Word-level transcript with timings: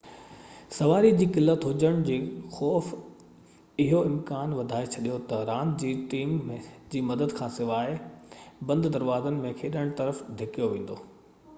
سواري 0.75 1.09
جي 1.17 1.25
قلت 1.33 1.65
هجڻ 1.71 1.97
جي 2.07 2.15
خوف 2.53 2.87
اهو 3.83 3.99
امڪان 4.11 4.55
وڌائي 4.61 4.89
ڇڏيو 4.95 5.19
ته 5.33 5.43
راند 5.51 5.75
کي 5.83 5.91
ٽيم 6.15 6.33
جي 6.95 7.03
مدد 7.11 7.37
کانسواءِ 7.41 7.93
بند 8.73 8.91
دروازن 8.97 9.39
۾ 9.45 9.53
کيڏڻ 9.61 9.93
طرف 10.01 10.25
ڌِڪيو 10.41 10.73
ويندو 10.75 10.99